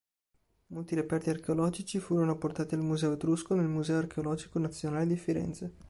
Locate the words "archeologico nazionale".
3.99-5.05